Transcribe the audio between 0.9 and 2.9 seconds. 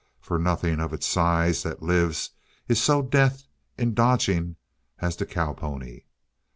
its size that lives is